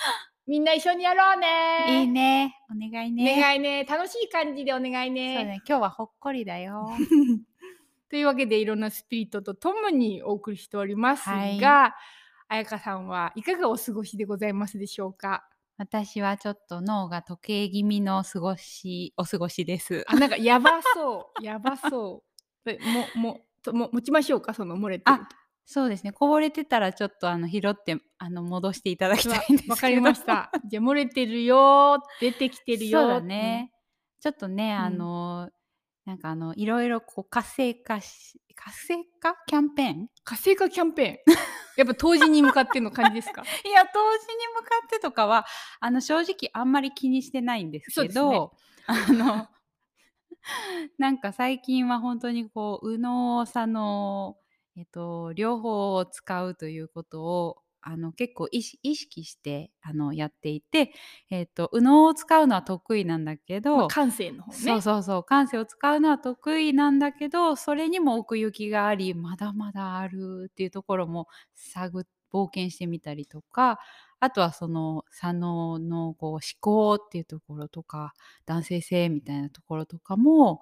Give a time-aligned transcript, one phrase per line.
[0.46, 2.56] みんな一緒にやろうねいいね。
[2.70, 3.40] お願いおね。
[3.40, 5.62] 願いね楽しい感じでお願いそうねね。
[5.68, 6.88] 今日はほっこりだよ。
[8.10, 11.92] というわけでいろんなスピリットとともにお送りしておりますが、はい
[12.52, 15.46] 彩香さんはいかがお過ごしでございますでしょうか？
[15.76, 20.04] 私はちょっと脳が時計気味の過ごし、お過ごしです。
[20.08, 22.29] あなんかやばそうやばそう
[22.66, 22.78] え
[23.14, 24.54] ももとも持ちましょうか？
[24.54, 25.28] その漏れてるあ
[25.66, 26.12] そうですね。
[26.12, 29.72] こぼれてたらちょっとあの拾ってあの戻していただきとたいんですけど。
[29.72, 30.50] わかりました。
[30.68, 33.72] じゃあ漏れてるよ出てきてるよそうだね。
[34.20, 34.78] ちょっとね、ん。
[34.80, 35.48] あの、
[36.04, 39.36] なんかあの、いろいろこう活性化し、活性化？
[39.46, 40.08] キャンペーン？
[40.24, 41.34] 活性化キャンペーン？
[41.76, 43.42] やっぱ当時に向かっての感じですか？
[43.64, 45.46] いや、投資に向かってとかは、
[45.78, 49.46] あの、正直あんまり気にしてないんですけど、あの、
[50.98, 54.38] なんか最近は本当にこう、右脳左脳、
[54.76, 60.92] えっと、両方を使うということを、あの、結構意識して、あの、やっていて、
[61.30, 64.76] えっと、右脳を使うのは得意なんだけど、まあ感性の方ね。
[64.76, 73.80] そうそうそう感性を使うのは得意なんだけどそれにも奥行きがありまだまだあるっていうところも探っ冒険してみたりとか
[74.20, 78.14] あとはその左脳のこう思考っていうところとか
[78.46, 80.60] 男性性みたいなところとかも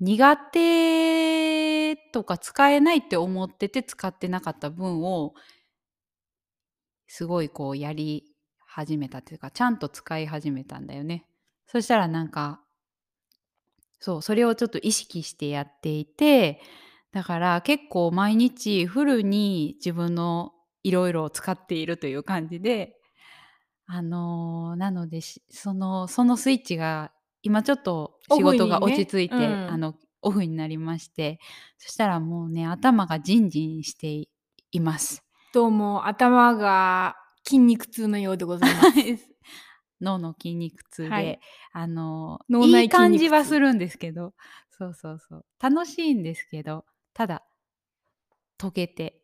[0.00, 5.34] 苦手とか使えないって思ってて使ってなかった分を
[7.06, 8.24] すごいこうやり
[8.66, 11.24] 始めたっていうかちゃんと使い始めたんだよね。
[11.66, 12.60] そしたらなんか
[13.98, 16.60] そうそれをちょっと意識してやっていて
[17.12, 20.52] だから結構毎日フルに自分の
[20.82, 22.96] いろいろを使っているという感じで
[23.86, 27.10] あのーなのでしそのそのスイッチが
[27.42, 29.70] 今ちょっと仕事がオフにね落ち着いて、うん。
[29.70, 31.38] あのオフになりまして
[31.78, 34.28] そしたらもうね頭がジンジンしてい
[34.72, 35.22] います。
[35.54, 39.28] どうも頭が筋肉痛のようでございます。
[40.02, 41.40] 脳の筋肉痛で、はい。
[41.72, 44.34] あの脳内いい感じ筋肉痛はするんですけど
[44.70, 45.44] そうそうそう。
[45.60, 46.84] 楽しいんですけど
[47.14, 47.44] ただ
[48.58, 49.22] 溶けて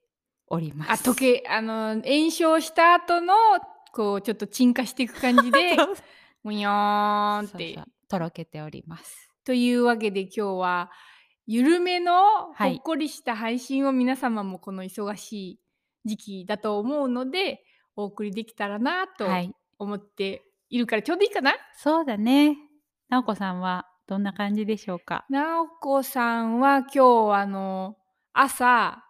[0.49, 0.91] おります。
[0.93, 3.35] あ時計あの炎症した後の
[3.93, 5.77] こうちょっと沈下していく感じで
[6.43, 7.79] むにょーんって
[8.09, 9.31] とろけております。
[9.45, 10.91] というわけで今日は
[11.47, 12.13] 緩めの
[12.47, 15.61] ほはいっこりした配信を皆様もこの忙しい
[16.05, 17.63] 時期だと思うので
[17.97, 21.53] お送りできたらなとはい、思っているからちょうどいいかな？
[21.77, 22.57] そうだね。
[23.09, 25.25] なおこさんはどんな感じでしょうか？
[25.29, 27.97] なおこさんは今日あの
[28.33, 29.04] 朝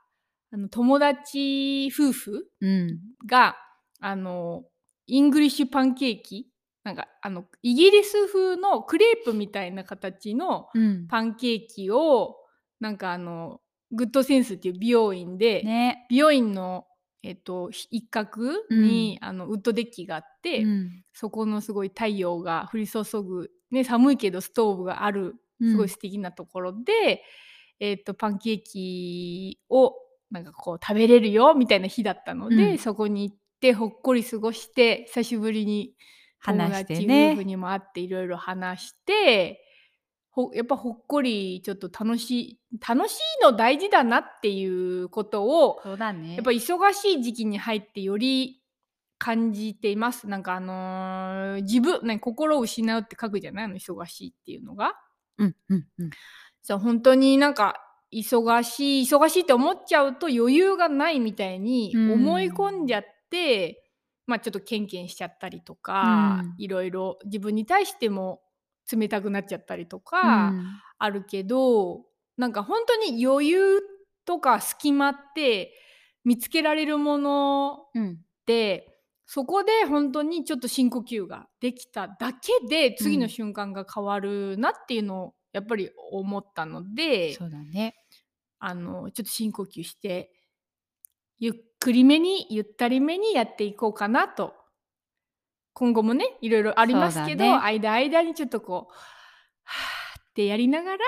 [0.55, 3.57] あの友達夫婦うん、が
[3.99, 4.63] あの
[5.07, 6.47] イングリッシュパンケーキ
[6.85, 12.37] なんかあのイギリス風のクレープみたいな形のうん、パンケーキを
[12.79, 13.61] なんかあの
[13.91, 16.87] グッドセンスっていう美容院で、ね、美容院の、
[17.25, 27.23] えっと、ひ一角に、あのウッドデッキがあって、うん、そこのすごい太陽が降り注ぐ、ね、寒いけどストーブがあるすごい素敵なところで、
[27.81, 29.95] えっとパンケーキを
[30.41, 35.95] なんかこう食べれるよみたいな日だったので、うんそこに行ってほっこり過ごして久しぶりに
[36.45, 39.63] 友話して達ね夫婦にも会っていろいろ話して
[40.31, 44.65] ほやっぱほっこりちょっと楽しい楽しいの大事だなってい
[45.03, 46.35] うことをそうだね。
[46.35, 48.61] やっぱ忙しい時期に入ってより
[49.17, 50.29] 感じています。
[50.29, 53.69] なんかあのー自分、ね、心を失うって書くじゃない？
[53.69, 54.95] の忙しいっていうのが。
[55.39, 56.11] うん、うん、うん、
[56.63, 57.77] そう本当になんか
[58.15, 63.83] 忙しい忙しいって思っちゃうと余裕がないみたいにうん思い込んじゃって、
[64.27, 68.41] まあちょっとケンケンしちゃったりとか、うんいろいろ自分に対しても
[68.91, 72.03] 冷たくなっちゃったりとうか、んあるけど
[72.37, 73.81] なんか本当に余裕
[74.25, 75.73] とか隙間って
[76.25, 78.19] 見つけられるものうん。
[78.47, 78.91] で
[79.27, 87.95] そこで本当にちょっと深呼吸ができただけで次のうん瞬間が変わるなっていうのをやっぱり思ったので、そうだね。
[88.65, 90.33] あのちょっと深呼吸して
[91.39, 94.55] ゆっくりめにゆったりめにやっていこうかなと
[95.75, 98.93] 今後もねいろいろありますけど、ね間間にちょっとこう
[99.65, 100.99] はーってやりながら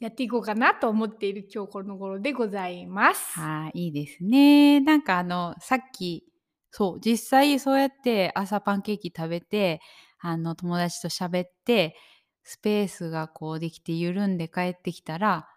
[0.00, 3.38] やっていこうかなと思っている今日この頃でございます。
[3.38, 4.80] はい、いいですね。
[4.80, 6.24] なんかあの、さっき、
[6.70, 9.80] そう、実際そうやって朝パンケーキ食べて、
[10.18, 11.96] あの、友達と喋って、
[12.42, 15.48] スペースがこうできて緩んで帰ってきたら、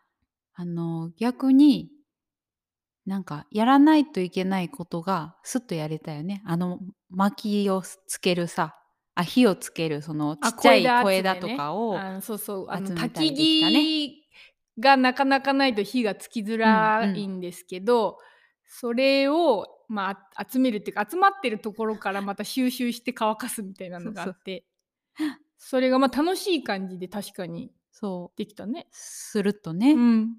[0.59, 1.91] あの、逆に、
[3.05, 6.41] なんかやらないといけないことがすっとやれたよね。
[6.45, 6.79] あの、
[7.11, 8.75] 薪をつけるさ、
[9.13, 12.65] あ、火をつける、そのちあっちゃい小小枝とかを、あのそうそう。
[12.69, 14.27] あの集めた焚き木
[14.79, 18.17] がなかなかないと火がつきづらいんですけど、
[18.65, 24.65] それを、まあ、あ集めるっていうか集まってるところからまた収集して乾かすみたいなのがあって。
[25.59, 28.87] それがまあ楽しい感じで確かにそう、できたね。
[28.91, 29.93] するとね。
[29.93, 30.35] うん、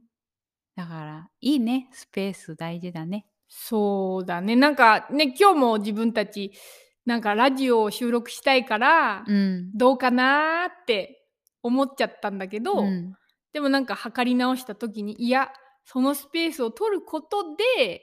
[0.79, 1.89] だから、いいね。
[1.91, 3.27] スペース大事だね。
[3.49, 6.53] そうだねなんかね今日も自分たち
[7.07, 9.73] なんかラジオを収録したいから、うん。
[9.75, 11.27] どうかなーって
[11.65, 13.15] 思っちゃったんだけど、うん
[13.53, 15.51] でもなんか測り直した時にいや
[15.85, 18.03] そのスペースを取ることで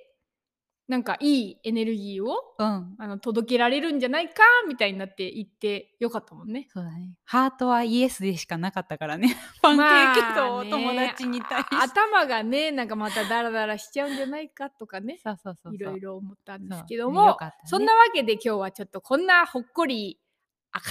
[0.87, 2.95] なんかいいエネルギーをうん。
[2.99, 6.67] あの届けられるんじゃないかみたいになって言ってよかったもんね。
[6.71, 7.17] そうだね。
[7.23, 9.35] ハートはイエスでしかなかったからね。
[9.63, 11.75] パンケーキとお友達に対して。
[11.75, 15.75] 頭がねなんかまたダラダラしちゃうんじゃないかとかねそうそうそう。
[15.75, 20.19] いろいろ思ったんですけども、ねよかったねそんなわけで今日はちょっとこんなほっこり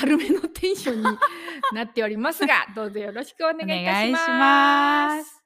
[0.02, 1.18] 明るめのテンションに
[1.72, 4.24] なっておりますが どうぞよろしくお願いいたします。
[4.24, 5.43] お願いします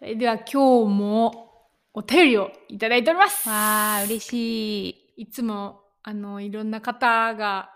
[0.00, 3.46] それでは今日もお便りをいただいております。
[3.46, 5.24] わあ、嬉しい。
[5.24, 7.68] いつもあのいろんな方が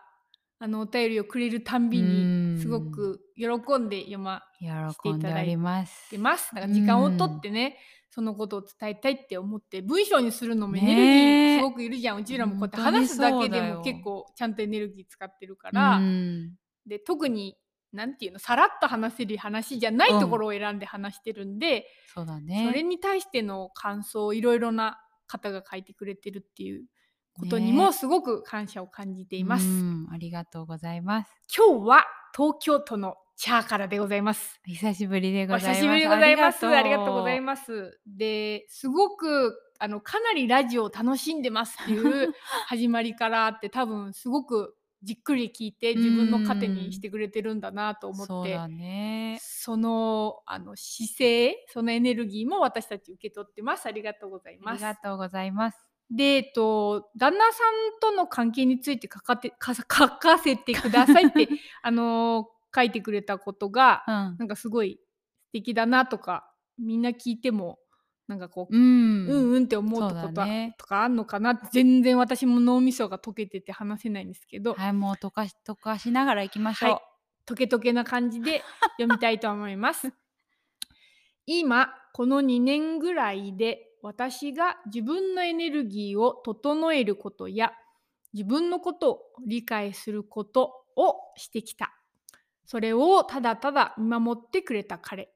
[0.59, 3.45] あのお便りをくれるたんびうんにすごく喜
[3.79, 6.13] んで読ま喜んでおります。
[6.13, 6.55] れます。
[6.55, 7.77] だから時間をとってね、
[8.09, 12.21] そのことを伝えたいって思って文章にするのもエネルギーすごくいるじゃん。
[12.21, 16.55] うちらもこうやって話すだけでも結構ちゃんとエネルギー使ってるから、うん
[16.87, 17.59] で特に
[17.95, 22.67] なんていうのさらっと話せる話じゃないうんところを選んで話してるんで、そうだね。
[22.69, 26.85] それに対しての感想をいろいろな方が書いてくれてるっていう
[27.33, 29.67] ことにもねすごく感謝を感じています。
[29.67, 31.33] うんありがとうございます。
[31.57, 32.05] 今日は
[32.37, 34.61] 東京都のチャーからでございます。
[34.65, 35.81] 久しぶりでごおざいます。
[35.81, 36.67] 久しぶりでございます。
[36.67, 37.43] ありがとうございす。
[37.43, 38.01] ます。
[38.07, 42.33] で、すごくあのかなりラジオを楽しんでますっていう
[42.67, 49.39] 始まりからあって多分すごくじっくり聞いて自分の糧にしてくれてるんだなと思ってそうだね。
[49.41, 55.79] そのあの姿勢そのエネルギーも私たち受け取ってますありがとうございあますりがとうございます。
[56.11, 61.49] でえっと旦那さんとの関係について書かてか 書かせてくださいって
[61.83, 65.01] あの書いてくれたことがうんなんかすごい
[65.47, 67.79] 素敵だなとかみんな聞いても
[68.27, 69.27] なんかこう、うん。
[69.29, 76.91] うん、うんって思うそうだことはねとかあんのかなって全然私も脳みそが溶けてて話せないんですけど、はい、もう溶かし溶かしながら行きましょう。
[76.93, 77.01] はい
[77.47, 78.63] トケトケな感じで
[78.99, 80.13] 読みたいと思います。
[81.47, 87.75] 今この2年ぐらいで私が自分のエネルギーを整えることや
[88.33, 91.93] 自分のことを理解することをしてきた。
[92.65, 95.31] それをただただ見守ってくれた彼。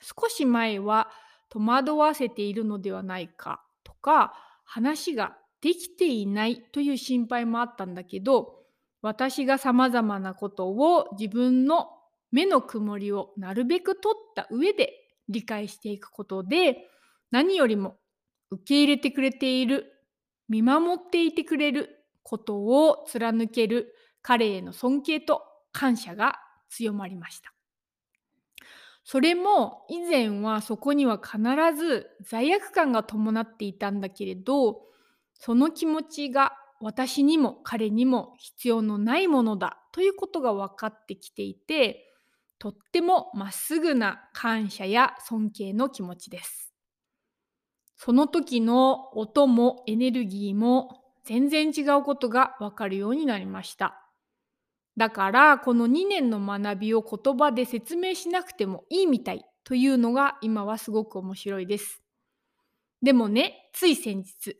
[0.00, 1.10] 少し前は
[1.50, 4.32] 戸惑わせているのではないかとか
[4.64, 8.60] 話ができていないという心配もあったんだけど
[9.02, 11.88] 私がさまざまなことを自分の
[12.32, 14.92] 目の曇りをなるべく取った上で
[15.28, 16.88] 理解していくことで
[17.30, 17.96] 何よりも
[18.50, 19.86] 受け入れてくれている
[20.48, 25.42] 見守っていてくれることを貫ける彼への尊敬と
[25.72, 26.34] 感謝が
[26.68, 27.52] 強まりました。
[29.10, 31.36] それも以前はそこには必
[31.76, 34.82] ず罪悪感が伴っていたんだけれど
[35.34, 42.06] その気持ちが私にも彼にも必要のないものだということが分かってきていて
[42.60, 46.72] とってもまっすぐな感謝や尊敬の気持ちです。
[47.96, 53.99] その時の音もエネルギーも全然違うことが分かるようになりました。
[54.96, 62.02] だからこの2年の学びを言葉で説明しなくてもいいみたいというのが今はすごく面白いです。
[63.02, 64.56] でもね、つい先日、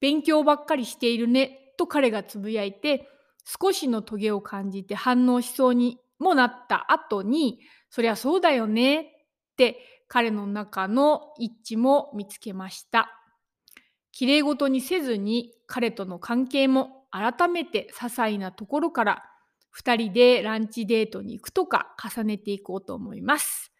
[0.00, 3.08] 勉強ばっかりしているねと彼がつぶやいて、
[3.44, 7.60] 少しのトゲを感じて反応しそうにもなった後に、
[7.90, 9.04] そりゃそうだよねっ
[9.56, 13.20] て彼の中の一致も見つけました。
[14.12, 19.24] きれいごとにせずに彼との関係も改めて些細なところから
[19.76, 23.72] 2人でランチデートに行くとか重ねていこうと思います。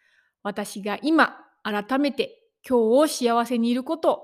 [0.43, 4.19] 私が今改めて今日を幸せにいることを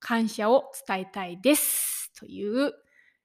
[0.00, 2.12] 感謝を伝えたいです。
[2.18, 2.72] という、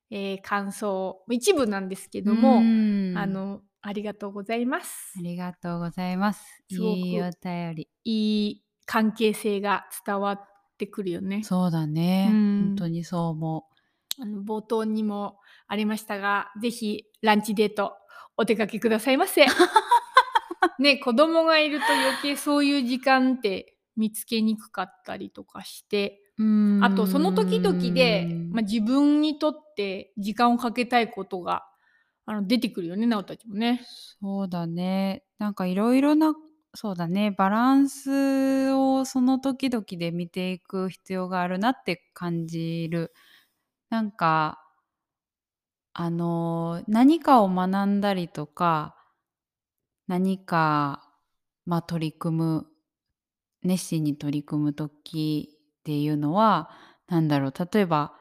[0.10, 5.22] えー感想一部なんですけども、うんあのありがとうございますあ。
[5.22, 6.44] りがとうございます。
[6.70, 7.89] すごくいいお便り。
[8.04, 11.44] いい関係性が伝わってくるよね。
[11.44, 12.30] そうだね。
[12.32, 13.66] うん本当にそう思
[14.20, 15.38] あの冒頭にも
[15.68, 17.93] ありましたが、ぜひランチデート
[18.38, 19.45] お出かけくださいませ。
[20.79, 26.21] ね、子供がいると余計そういう時間って見つけにくかったりとかして、
[26.81, 31.63] あとその時々で、まあ、自分にとって時間をかけたいことが
[32.27, 33.81] あの出てくるよね、なおたちもね。
[34.19, 35.24] そうだね。
[35.39, 36.36] なんかいろいろな、
[36.75, 37.31] そうだね。
[37.31, 43.13] バランスをその時々で見ていく必要があるなって感じる。
[43.89, 44.62] なんか、
[46.00, 48.96] あの、何かを学んだりとか、
[50.08, 51.04] 何か、
[51.66, 52.68] まあ、取り組む、
[53.63, 55.50] 熱心に取り組む時
[55.82, 56.70] っていうのは、
[57.08, 58.13] なんだろう、例えば、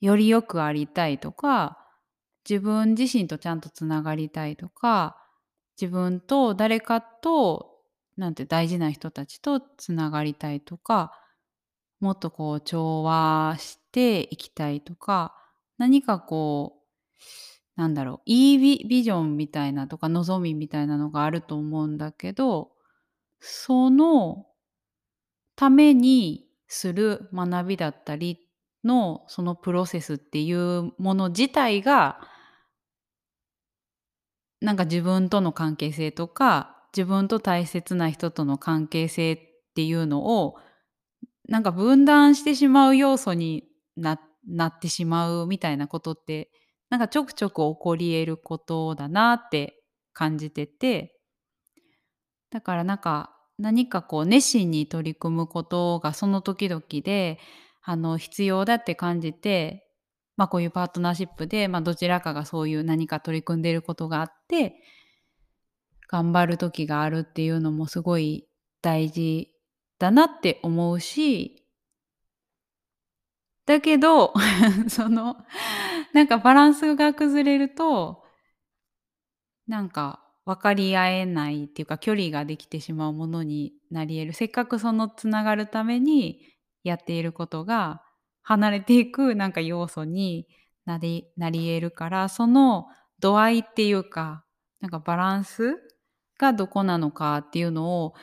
[0.00, 1.78] よりよくありたいとか、
[2.48, 5.16] 自分自身とちゃんとつながりたいとか、
[5.80, 7.72] 自分と誰かと、
[8.16, 11.12] なんて大事な人たちとつながりたいとか、
[12.00, 15.34] もっとこう調和していきたいとか、
[15.78, 16.83] 何かこう、
[17.76, 22.72] なんだろう、いいビビジョンみたいなとか望みみたいなのがあると思うんだけど、
[23.40, 24.46] その
[25.56, 28.40] ためにする学びだったり
[28.84, 32.20] のそのプロセスっていうもの自体が
[34.60, 39.38] なんか自分との関係性とか自分と大切な人との関係性っ
[39.74, 40.56] ていうのを
[41.48, 43.64] なんか分断してしまう要素に
[43.96, 46.50] ななってしまうみたいなことって
[46.94, 49.82] なんかちょくちょく起こり得ることだなって
[50.12, 51.18] 感じてて
[52.52, 57.40] だからなんか何かこう熱心に取り組むことがその時々で
[57.82, 59.88] あの必要だって感じて、
[60.36, 64.76] まあ、こういうパートナーシップで、まあ、どちらかがそういう何か取り組んでることがあって
[66.08, 68.46] 頑張る時があるっていうのもすごい
[68.82, 69.48] 大事
[69.98, 71.63] だなって思うし
[73.66, 74.34] だけど
[74.88, 75.36] その
[76.12, 78.24] なんかバランスが崩れると
[79.66, 84.32] なんか分かり合えないっていうか距離ができてしまうものになり得る。
[84.34, 86.40] せっかくそのつながるために
[86.82, 88.02] やっていることが
[88.42, 90.46] 離れていくなんか要素に
[90.84, 92.86] なりなり得るからその
[93.20, 94.44] 度合いっていうか
[94.80, 95.76] なんかバランス
[96.38, 98.14] がどこなのかっていうのを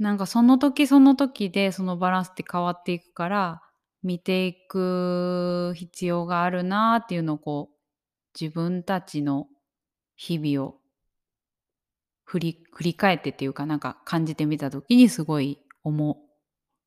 [0.00, 3.62] なんかその時その時でそのバランスって変わっていくから
[4.04, 7.74] 見ていく必要があるなっていうのをこう
[8.40, 9.48] 自分たちの
[10.14, 10.74] 日々を
[12.24, 16.16] 振り振り返ってっていうかなんか感じてみた時にすごい思う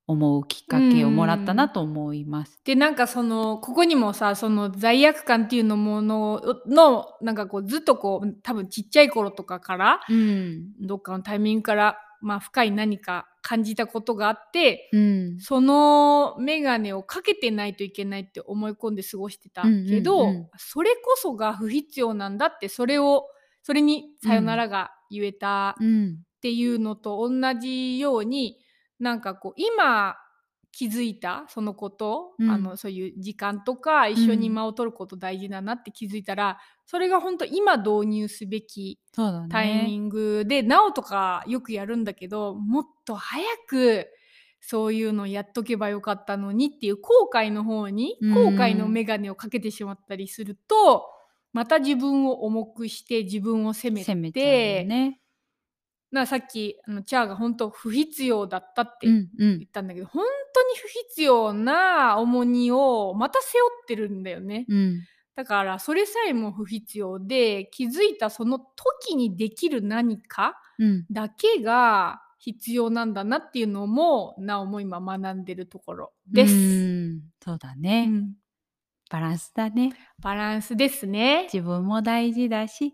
[0.09, 2.61] 思うきっかけをもらったなと思います。
[2.63, 11.97] でなんかそのここにもさその罪悪感っていうのもののなんかこうずっとこう多分ちっちゃい頃とかからうん、どっかのタイミングから、
[12.27, 20.35] まあ、深い何か感じたことがあってうん、その眼鏡をかけてないといけないって思い込んで過ごしてたけど、うんうん。
[20.35, 23.27] うんそれこそが不必要なんだってそれを
[23.63, 28.59] それに「さよなら」が言えたうん、っていうのと同じように
[28.99, 30.17] なんかこう今
[30.71, 32.49] 気づいたそのこと、うん。
[32.49, 38.99] あのそういう時間とか一緒に間を取ること大事だなって気づいたら、それが本当今導入すべき。
[39.49, 44.07] タイミングで、なおとかよくやるんだけどもっと早く
[44.61, 48.33] そういうのやっとけばよかったのにっていう後悔の方にうん。
[48.33, 51.05] 後悔の眼鏡をかけてしまったりすると、
[51.53, 55.17] また自分を重くして自分を責めて攻
[56.25, 60.23] さっきあのチャーが本当不必要だったってうん、う言んっ、たんだけど、本
[60.53, 64.65] 当に不必要な重荷をまた背負ってるんだよね。
[64.69, 65.01] うん、
[65.35, 71.05] だからそれさえも不必要で気づいたその時にできる何かうん。
[71.11, 76.53] だけが必要なんだなっていうのもなおも今学んでるところです。
[76.53, 78.33] うんそうだうね、ん
[79.09, 79.93] バランスだね。
[80.21, 81.43] バランスですね。
[81.51, 82.93] 自分も大事だし、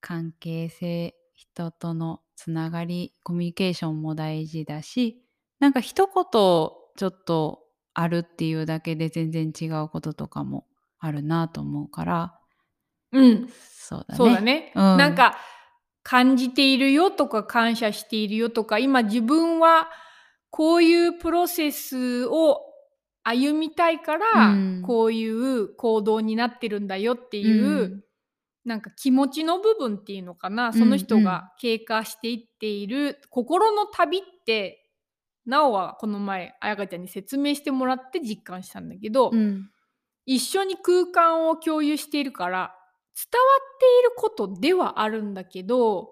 [0.00, 5.22] 関係性、人とのつながり、コミュニケーションも大事だし、
[5.60, 6.76] なんか一言ちょ
[7.06, 7.60] っと
[7.94, 10.66] あるっていうだけで全然違うこととかも
[10.98, 12.34] あるなと思うから、
[13.12, 14.16] うん、そうだね。
[14.16, 14.72] そうだね。
[14.74, 14.96] うん。
[14.96, 15.38] なんか
[16.02, 19.88] 感じているよとか感謝しているよとか今自分は
[20.50, 22.62] こういうプロセスを
[23.22, 24.82] 歩みたいから、うん。
[24.84, 28.00] こういう行動になってるんだよっていう、うん
[28.68, 34.86] なんか気持ちの部分っていうのかな、んその人が経過していっている心の旅って
[35.46, 39.70] なおはこの前あやかちゃんに説明してもらって実感したんだけど、うん。
[40.26, 42.74] 一緒に空間を共有しているから
[43.14, 46.10] 伝わっていることではあるんだけど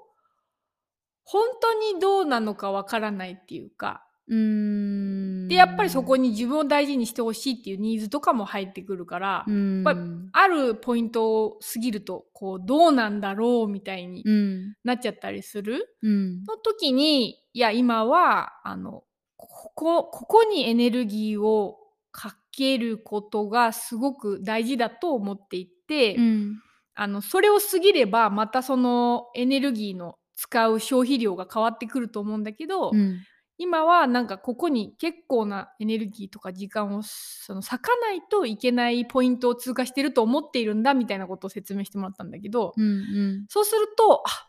[1.23, 5.06] 本当にどうなのかわからないっていうかうん
[5.49, 9.85] でやっぱりそこに自分を大事にしてほしいっていうニーズとかも入ってくるから、うん。
[9.85, 14.75] やっぱりあるポイントを過ぎるとこうどうなんだろうみたいにうん。
[14.85, 16.45] なっちゃったりするうん。
[16.45, 19.05] の時にいや今はあの
[19.37, 21.79] ここここにエネルギーを
[22.13, 26.63] かけることがすごく大事だと思っていて、うん。
[26.95, 33.19] あのそれを過ぎればまたそのエネルギーの使う消費量が変わってくると思うんだけど、うん
[33.59, 44.47] 今はなんかここに結構なエネルギーとか時間をその割かないといけないポイントを通過してると思っているんだみたいなことを説明してもらったんだけど、うんそうするとあ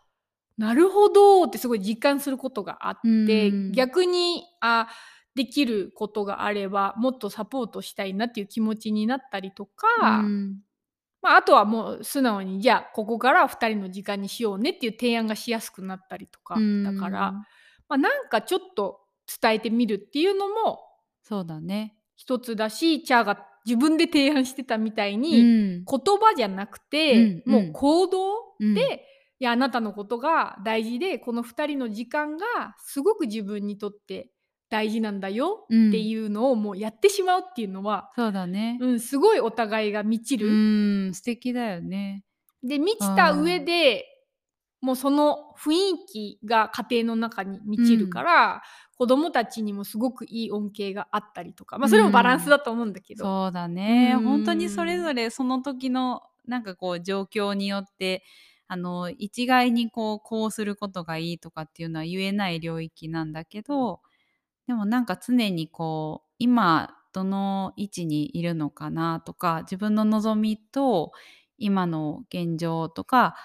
[0.58, 3.72] なるほどってすごい実感することがあって、うん。
[3.72, 4.88] 逆にあ
[5.36, 10.58] できることがあればもっとサポートしたいなっていう気持ちになったりとか、うん。
[11.22, 17.34] まあ、あとはもう素直にじゃあここから2人の時間にしようねっていう提案がしやすくなったりとか、うんだから、
[17.90, 19.00] まあ、なんかちょっと
[19.42, 20.80] 伝えてみるっていうのも
[21.24, 21.96] そうだね。
[22.16, 25.86] 一つだしチャーが自分で提案してたみたいに、うん。
[25.86, 28.20] 言葉じゃなくて、うんもう行動
[28.60, 28.74] うん。
[28.74, 29.04] で、
[29.40, 32.46] いやあなたのことが大事でこの2人の時間が
[32.80, 34.32] すごく自分にとって
[34.70, 38.78] 大事なんだよっていうのをもうやってしまうっていうのは、そうだね。
[38.80, 41.10] うんすごいお互いが満ちうる。
[41.10, 42.24] ん素敵だよね。
[42.64, 44.06] で満ちた上で
[44.82, 48.62] もうその雰囲気が家庭の中に満ちるから、
[48.96, 53.26] 子供たちにもすごくいい恩恵があったりとか、まあ、それもバランスだと思うんだけど。
[53.26, 54.14] そうだね。
[54.16, 54.24] うん。
[54.24, 58.24] 本当にそれぞれその時のなんかこう状況によって
[58.68, 64.02] あの一概にこうこうすることがいいとかっていうのは言えない領域なんだけど
[64.68, 71.12] でもなんか常にこう今どの位置にいるのかなとか自分の望みと
[71.58, 73.36] 今の現状とか、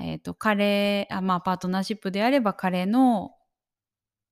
[0.00, 3.32] えー、と彼あ、まあ、パートナーシップであれば彼の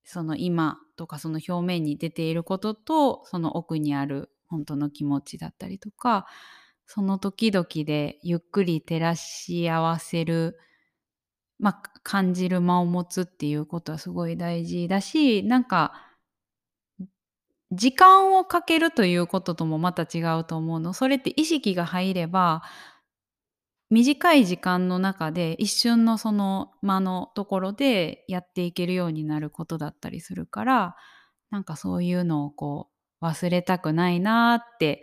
[0.04, 6.26] その今とかその表面に出ていることとその奥にある本当の気持ちだったりとか
[6.86, 10.58] その時々でゆっくり照らし合わせる、
[11.58, 15.92] まあ、感じる間を持つっていうことはすごい大事だしなんか
[17.70, 20.92] 時間をかけるということともまた違うと思うの。
[20.92, 22.62] それって意識が入れば
[23.90, 30.96] 短い時間の中で一瞬のその間のところでやっていけるようになることだったりするから
[31.50, 32.88] なんかそういうのをこ
[33.20, 35.02] う忘れたくないなって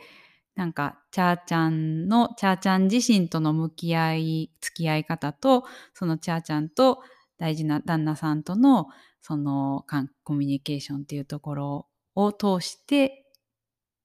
[0.56, 7.00] なんかチャーちゃんのチャーちゃん自身との向き合い付き合い方とそのチャーちゃんと
[7.38, 8.88] 大事な旦那さんとの
[9.22, 9.86] その
[10.24, 13.27] コミュニケーションっていうところを通して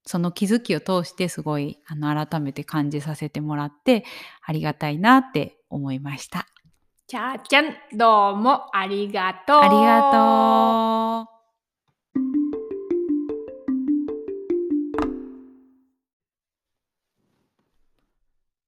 [0.04, 4.04] その気づきを通してすごいあの改めて感じさせてもらって
[4.44, 6.46] ありがたいなって思いました。
[7.06, 9.60] ちゃーちゃんどうもありがとう。
[9.60, 11.32] ありがとう。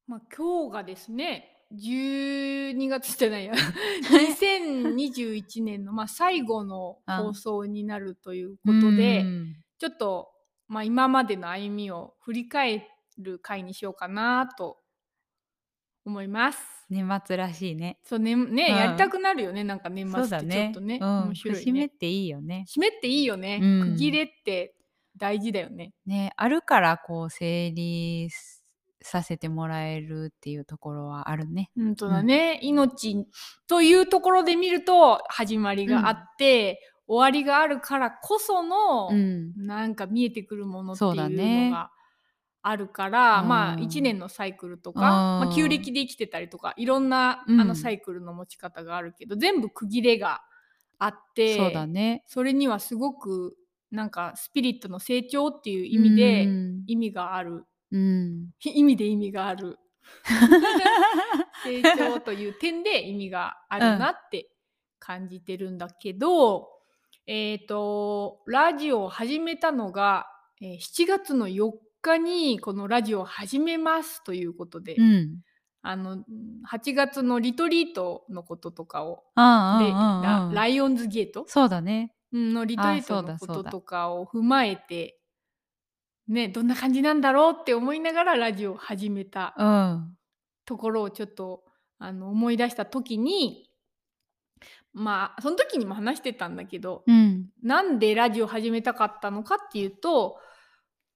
[0.07, 3.55] まあ、今日がですね12月じゃないや
[4.07, 10.29] 2021年のまあ最後の放送になるということで、 うんちょっと、
[10.75, 14.79] まあ、今までの歩みを振り返る回にしようかなと
[16.05, 16.59] 思います。
[16.91, 18.01] 年末らしいね。
[18.03, 20.71] そうねね、うんやりたくなるよねなんか年末ってちょ。
[20.71, 21.89] っとねうん、面白い節目っね。
[21.91, 22.65] ていいよね。
[22.69, 24.75] 締めっていいよね、うん区切れって
[25.17, 25.93] 大事だよね。
[26.07, 28.29] ね、あるからこう整理
[29.01, 31.71] させてもらえるっていうところはあるね。
[31.77, 33.25] 本当だね、命
[33.69, 39.53] というところで見ると始まりがあって、終わりがあるからこその、うん。
[39.57, 41.90] なんか見えてくるものっていうのが
[42.62, 43.49] あるから、うん。
[43.49, 45.07] まあ1年のサイクルとか、うん。
[45.07, 47.61] まあ、旧暦で生きてたりとかいろんな、うん。
[47.61, 50.43] あのサイクルの持ち方があるけど全部区切れが
[50.99, 52.25] あってそうだね。
[52.27, 53.55] それにはすごく
[53.90, 56.85] なんかスピリットの成長っていう意味で、うん。
[56.87, 57.67] 意味がある。
[57.93, 58.49] うん。
[58.61, 59.79] 意味で意味がある。
[61.64, 64.51] 成長という点で意味があるなって
[64.99, 66.74] 感じてるんだけど、
[67.27, 70.27] えっ、とラジオを始めたのが、
[70.61, 75.41] えー7月の4日にこのラジオを始めますということで、うん。
[75.83, 76.25] あの、ん、
[76.71, 79.25] 8月のリトリートのこととかを。
[79.37, 81.45] ラライオンズゲート？
[81.49, 82.15] そうだね。
[82.33, 83.65] うん、のリトリートのこと。
[83.65, 85.19] とかを踏まえて
[86.29, 90.17] ね、どんな感じなんだろうって思いながらラジオを始めたうん。
[90.65, 91.65] ところをちょっと、
[91.99, 93.69] あの、思い出した時に
[94.95, 97.51] まあ、そん時にも話してたんだけど、うん。
[97.63, 100.39] なんでラジオ始めたかったのかっていうと、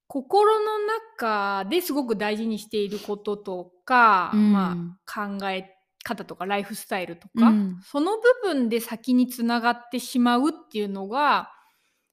[0.09, 0.79] 心の
[1.11, 4.99] 中ですごく大事にしていることとか、うまん。
[5.07, 7.81] あ、考え方とかライフスタイルとか、うん。
[7.85, 11.51] その部分で先に繋がってしまうっていうのが、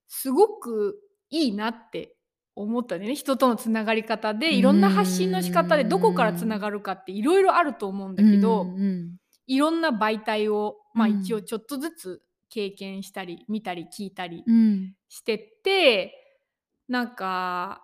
[0.08, 0.99] すごく
[1.30, 2.15] いいなって
[2.56, 3.15] 思ったね。
[3.15, 6.62] 人との繋がり方うで、いろんな発信の仕方でどこから繋ーん。
[6.62, 9.17] がるかって色々あると思うんだうんけど、うん。
[9.47, 11.43] いろんな媒体を、ま、一応うん。
[11.43, 14.95] ちょっとずつ経験したり、見たり聞いたりうん。
[15.10, 16.13] してって、
[16.89, 17.84] なんか、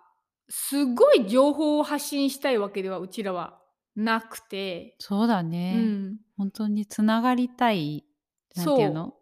[0.50, 3.62] すごい情報を発信したいわけでは、うちらは
[3.96, 5.80] なくてそうだうね。
[5.80, 6.18] ん。
[6.36, 8.04] ほんとに繋がりたい、
[8.54, 8.90] なんていう。
[8.90, 9.14] の、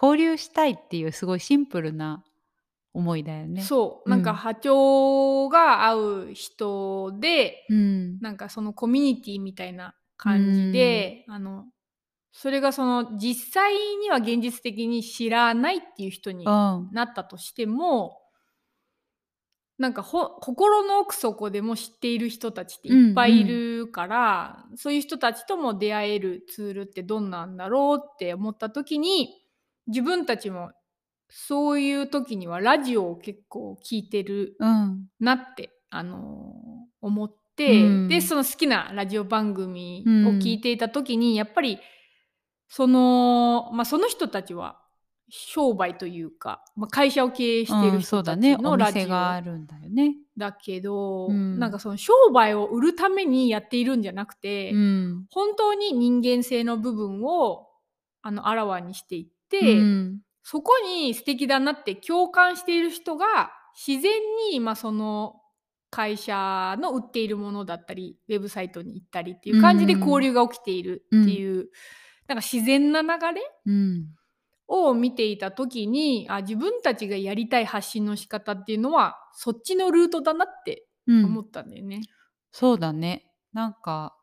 [0.00, 2.24] 交流したいっていうすごいシンプルな
[2.94, 3.74] 思いだよね。
[3.76, 4.42] そう、なんかうん。
[4.42, 8.20] 波長が合う人で、うん。
[8.20, 10.62] なんかそのコミュニティみたいなう感じ。
[10.72, 11.66] で、あの、
[12.32, 16.90] それがその実際には現実的に知らないっていう人にうん。
[16.90, 18.20] なったとしても
[19.78, 23.64] なんか、ほ心の奥底でも知っている人たちってういっぱいいんうん。
[23.82, 29.44] るから、そういう人たちとも出会えるツールってどんなんだろうって思った時に、
[29.88, 30.70] 自分たちも
[31.28, 35.08] そういう時にはラジオを結構聞いてるうん。
[35.20, 36.54] なって、あの、
[37.00, 37.34] 思っ
[37.66, 38.34] うて、で、ん。
[38.36, 39.54] その好きなラジオ番
[40.04, 40.62] う組を聞いん。
[40.62, 41.78] ていた時に、やっぱり、
[42.68, 44.82] その、ま、その人たちは
[45.30, 50.16] 商売というか、ま、会社を経営している人たちのラ店ジオがあるんだよね。
[50.36, 51.72] だけど、なんうん。
[51.72, 54.34] かその商売を売るためにやっているんじゃなく
[54.68, 55.28] うて、ん。
[55.30, 57.68] 本当に人間性の部分を、
[58.22, 59.26] あの、あらわにしていっ
[59.60, 60.24] うて、ん。
[60.42, 63.52] そこに素敵だなって共感している人が、
[63.86, 64.12] 自然
[64.52, 65.36] に、ま、その
[65.94, 70.20] 会社の売っているものだったり、ウェブサイトに行ったりっていうう感じで交ん。
[70.20, 71.22] 流が起きているうん。
[71.22, 71.68] っていう、
[72.28, 74.14] なんか自然な流れうん。
[74.66, 81.24] を見ていた時に、あ、自分たちがやりたい発信の仕方っていうのは、そっちのルートだなってうん。
[81.26, 82.08] 思ったんだよね。
[82.52, 83.30] そうだね。
[83.52, 84.16] なんか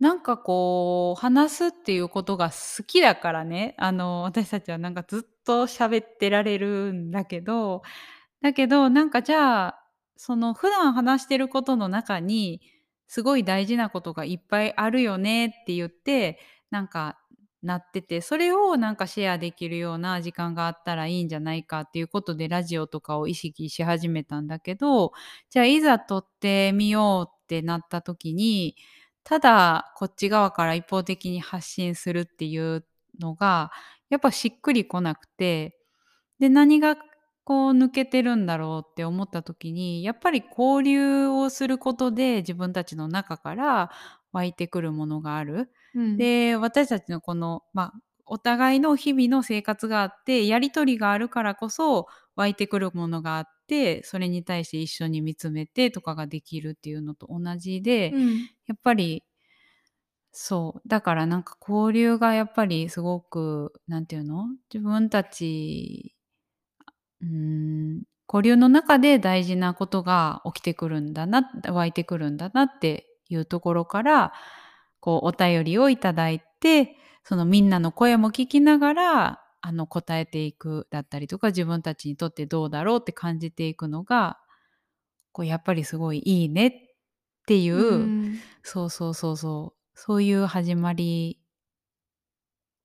[0.00, 7.82] なんかこう、話すっていうことが好きだからね、あの、私たちはなんかずっと喋ってられるんだけど、
[8.42, 9.83] だけど、なんかじゃあ、
[10.16, 12.60] その普段話してることの中に、
[13.06, 16.38] すごい大事なことがいっぱいあるよねって言って、
[16.70, 17.18] なんか
[17.62, 25.12] なってて、それをなんかシェアできるような時間があったらいいんじゃないかっていうことで、ラジオとかを意識し始めたんだけど、
[25.50, 28.76] じゃあいざ撮ってみようってなった時に、
[29.24, 32.84] ただこっち側から一方的に発信するっていう
[33.20, 33.70] のが、
[34.10, 35.76] やっぱしっくりこなくて、
[36.40, 36.96] で、何が
[37.44, 43.90] こう抜けてるんだろうって思った時に、やっぱり交流をすることで自分たちの中から
[44.32, 45.70] 湧いてくるものがある。
[45.94, 46.18] うん。
[46.18, 47.92] で、私たちのこの、ま、
[48.26, 58.48] お互いの日々の生活があって、やり取りがあるからこそ湧いてくるものがあって、それに対して一緒に見つめてとかができるっていうのと同じで、うん。
[58.66, 59.22] やっぱり
[60.32, 66.14] そう、だからなんか交流がやっぱりすごく、なんていうの、自分たち
[67.24, 67.30] うー
[67.98, 74.32] ん、交流の中で大事なことが起きてくるんだな、湧いてくるんだなっていうところから、
[75.00, 84.38] こうお便りをいただいて、そのみんなの声も聞きながら、あの答えていくだったりとか、自分たちにとってどうだろうって感じていくのが、
[85.32, 86.72] こうやっぱりすごいいいねっ
[87.46, 88.38] ていうーう、ん。
[88.62, 91.40] そうそうそうそう、そういう始まり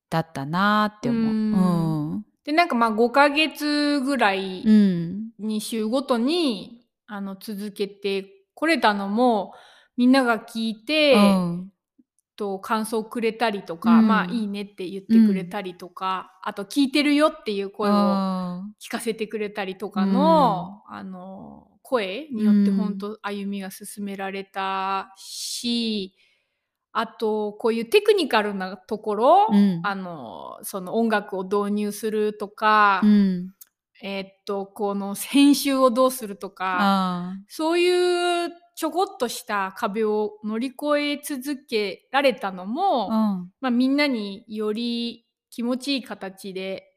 [0.10, 1.34] だったなって思う。
[1.34, 2.14] ん。
[2.14, 2.26] うん。
[2.50, 4.34] で、なんか、ま、5か月ぐら
[4.64, 5.32] ういん。
[5.38, 9.54] に週ごとに、あの、続けてこれたのも、
[9.98, 11.72] みんなが聞いて、うん。
[12.36, 14.50] と、感想くれたりとうか、まあ、いいん。
[14.50, 15.20] ねって言っうん。
[15.20, 18.70] てくれたりとか、あと聞いてるよっていう声をああ。
[18.82, 20.06] 聞かせてくれたりとうかん。
[20.08, 23.00] の、あの、声うによってほんん。
[23.00, 26.16] と歩みが進められたし、
[26.94, 29.82] あと、こういうテクニカルなところ、うん。
[29.84, 33.54] あの、その音楽を導入するとか、うん。
[34.02, 37.40] えっと、この編集をどうするとか、ああ。
[37.48, 43.14] そういうちょこっとした壁を乗り越え続けられたのも、う
[43.46, 43.52] ん。
[43.62, 46.89] ま、みんなにより気持ちいい形で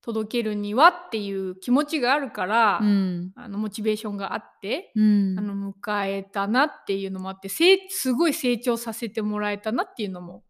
[0.00, 3.32] 届けるにはっていう気持ちがあるから、うん。
[3.34, 5.36] あのモチベーションがあって、うん。
[5.38, 10.44] あの迎えたなっていうのもあってすごい成長させてもらえたなっていうのも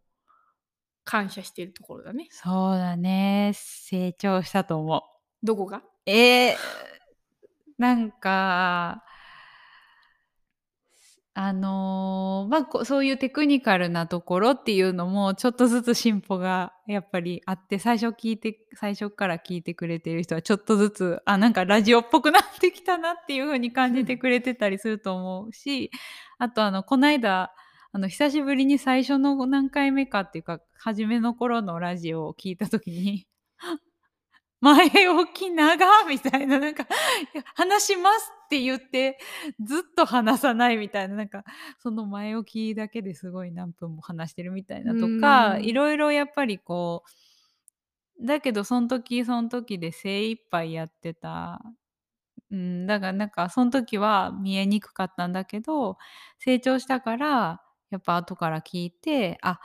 [1.03, 2.27] 感謝してるところだね。
[2.31, 3.51] そうだね。
[3.55, 5.01] 成長したと思う。
[5.45, 5.81] どこが？
[6.05, 6.57] ええ、
[7.77, 9.03] なんか、
[11.41, 25.91] あの、ま、こそういうテクニカルなところっていうのも、ちょっとずつ進歩がやっぱりあって、最初聞いて最初から聞いてくれてる人はちょっとずつ、あ、なんかラジオっぽくなってきたなっていう風に感じてくれてたりすると思うし、
[26.39, 27.53] あとあのこないだ、
[27.93, 33.27] あの久しぶりに最初の何回目かっていうか、初めの頃のラジオを聞いた時に
[34.61, 36.85] 前置き長みたいな、なんか、
[37.55, 39.17] 話しますって言って、
[39.63, 41.43] ずっと話さないみたいな、なんか、
[41.79, 47.03] その前置きだけですごい何分も話してるみたいなとか、うんいろいろやっぱりこ
[48.21, 51.61] う、だけどそん時そん時で精一杯やってた。
[52.51, 55.97] うん、だからなんかそん時は見えにくかったんだけど、
[56.39, 59.59] 成長したから、やっぱ後から聞いて、あ、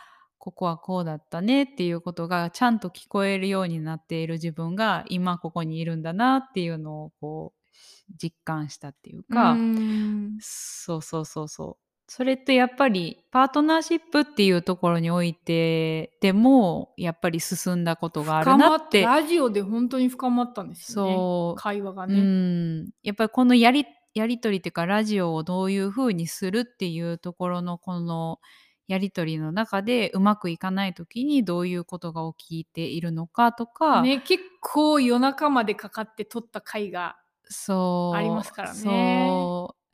[0.44, 11.85] ここはこうだったねっていうことがちゃんと聞こえるようになっている自分が今ここにいるんだなっていうのをこう実感したっていうか、うんそうそうそうそう。
[12.07, 19.00] それってやっぱりパートナーシップっていうところにおいてでもやっぱり進んだことがあるなって。
[19.00, 21.12] ラジオで本当に深まったんですよね。
[21.14, 22.20] そうう会話がね。
[22.20, 28.38] ん、やっぱりこのやりやり取りっていうかラジオをどういう風にするっていうところのこの
[28.87, 37.16] やり取りの中でうまくいかない時にどういうことが起きているのかとか、ね、結構夜中までかかって撮った回が
[37.47, 38.79] ありますからね。
[38.79, 39.85] そう。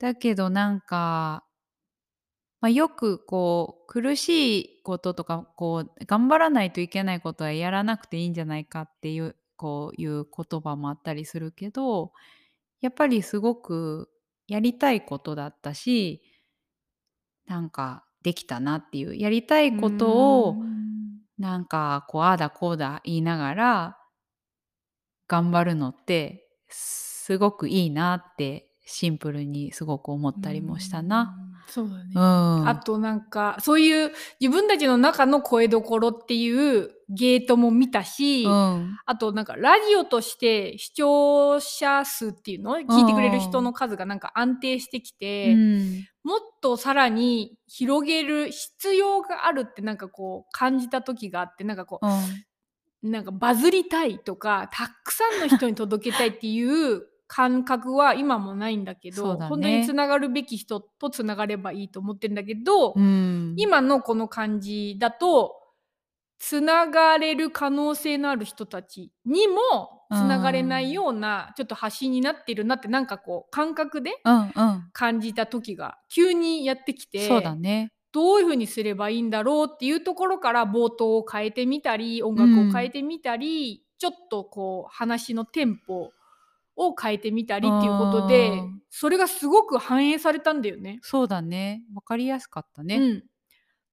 [0.00, 1.44] だけどなんか、
[2.60, 12.12] まあ、よくこう苦しいこととかこう頑張らないといけないことはやらなくていいんじゃないかっていうこういう言葉もあったりするけど
[12.80, 14.08] やっぱりすごく
[14.48, 16.22] やりたいことだったし
[17.46, 20.78] なんかできたなっていうやりたいことをうん
[21.38, 23.98] なんかこうああだこうだ言いながら
[25.28, 31.36] 頑張るのってすごくいいなってシンプルにすごく思ったりもしたな。
[31.68, 32.04] うんそうだね。
[32.14, 32.68] うん。
[32.68, 38.96] あとなんかそういう自分たちの中の声どころっていうゲートも見たし、うん。
[39.04, 42.76] あとなんかラジオとして視聴者数っていうの？
[42.78, 59.46] 聞いてくれる人の数がなんか安定してきて、うんもっとさらに広げる必要があるってなんかこう感じた時があってなんかこうなんかバズりたいとかたくさんの人に届けたいっていう感覚は今もないんだけどね。
[59.46, 65.54] 本当につながるべき人とつながればいいと思ってるんだけど、うん、今のこの感じだと
[66.38, 69.60] つながれる可能性のある人たちにも
[70.10, 74.88] つながれないようなちょっと発信になってるなってなんかこう感覚でうんうん。
[74.92, 77.92] 感じた時が急にやってきてそうだね。
[78.10, 86.10] どういうふうにすればいいんだろうっていうところから冒頭を変えてみたり音楽を変えてみたり、ちょっとこう話のテンポ
[86.78, 90.98] を変えてみたりっていうことでうんそれがすごく反映されたんだよね。
[91.02, 91.82] そうだね。
[91.94, 92.96] わかりやすかったね。
[92.96, 93.24] うん、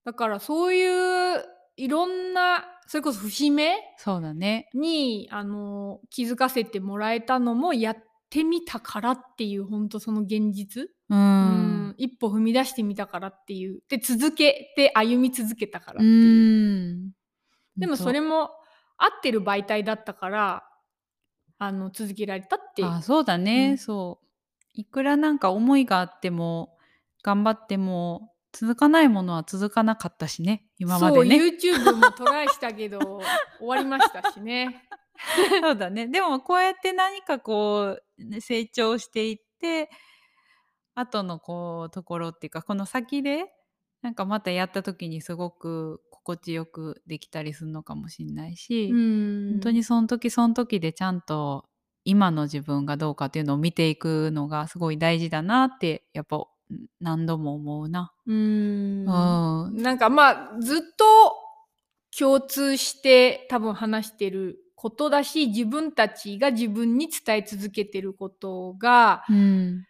[0.05, 1.43] だからそういう
[1.77, 4.69] いろんなそれこそ節目そうだね。
[4.73, 7.97] にあの気づかせてもらえたのもやっ
[8.29, 10.89] てみたからっていう本当その現実、う。
[11.09, 16.95] うん一歩踏み出してみたからっていうで続けて歩み続けたからっうていう。
[16.95, 17.11] ん。
[17.77, 18.51] でもそれも
[18.97, 20.63] 合ってる媒体だったから
[21.57, 24.25] あの続けられたってあそうだね、うんそう。
[24.73, 26.77] いくらなんか思いがあっても
[27.23, 31.39] 頑張っても続かないものは続かなかったしね今までね。
[31.39, 32.99] そう YouTube もトライしたけど
[33.59, 34.83] 終わりましたしね。
[35.61, 36.07] そうだね。
[36.07, 39.89] でもこうやって何かこうね成長していって
[40.93, 43.45] 後のこうところっていうかこの先で
[44.05, 51.65] なんかまたやった時にすごく心地よくできたりするのかもしれないし、うん本当にその時その時でちゃんと
[52.03, 56.45] 今の自分がどうかっていうのを見ていくのがすごい大事だなってやっぱ
[56.99, 58.13] 何度も思うな。
[58.27, 59.65] うーん。
[59.65, 59.81] うん。
[59.81, 61.35] なんかまあずっと
[62.15, 69.83] 共通して多分話してることだし自分たちが自分に伝え続けてることがうん。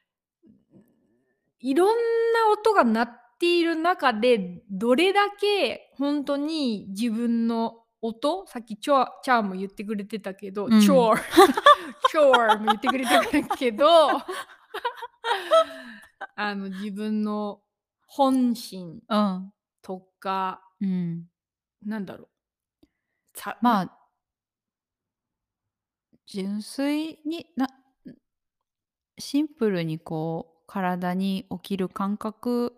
[1.60, 10.82] いろんな音が鳴っている中でどれだけ本当に自分の音さっきチョアチャーも言ってくれてたけど、うん。
[10.82, 11.19] チョー
[12.10, 14.10] チョーも言ってくれてたけど
[16.36, 17.62] あの自分の
[18.08, 21.30] 本心うんとかうん、
[21.84, 22.30] なんだろう。
[23.34, 23.98] さまあ
[26.26, 27.67] 純粋にな
[29.17, 32.76] シンプルにこう体に起きる感覚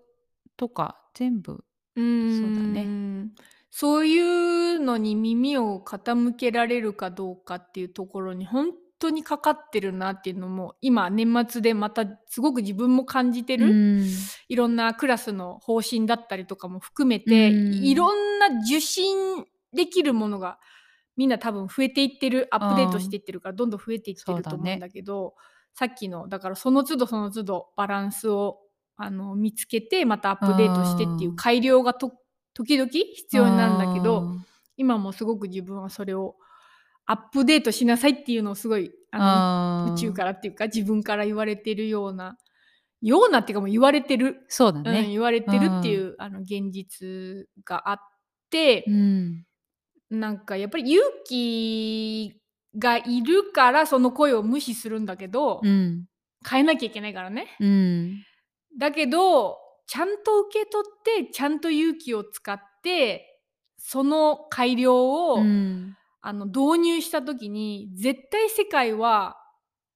[0.57, 1.63] とか全部
[1.95, 2.83] うそうだね。
[2.83, 3.31] ん。
[3.71, 13.73] そういうのに耳を傾けられるかどうかっていうところに本当にかかってるなっていうのも今年末でまたすごく自分も感じてうる。
[13.73, 14.07] ん
[14.47, 20.59] いろんなクラスの方針だったりとかも含めて、うんいろんな受信できるものが
[21.15, 25.33] みんな多分増えていってるアップデートしていってるからどんどん増えていってると思うんだけど
[25.73, 28.59] さっきのだからその都度その都度バランスを
[28.97, 31.35] あの見つけてまたアップデートしてっていううん。
[31.35, 32.11] 改良がと
[32.53, 34.45] 時々必要になるんだけどうん。
[34.75, 36.35] 今もすごく自分はそれを
[37.05, 42.37] アップデートしなさいっていうのをすごいあの宇宙からっていうか自分から言われてるような
[43.01, 44.25] ようなっていうかもう言われてる。
[44.25, 45.07] うん、そうだね。
[45.07, 47.99] 言われてるっていう、あの現実があっ
[48.49, 49.45] てう、ん。
[50.09, 52.41] なんかやっぱり勇気
[52.77, 56.05] がいるからその声を無視するんだけど、うん。
[56.47, 57.55] 変えなきゃいけないからね。
[57.59, 58.23] うん
[58.77, 63.41] だけどちゃんと受け取ってちゃんと勇気を使って
[63.77, 69.37] その改良を、うんあの導入した時に絶対世界は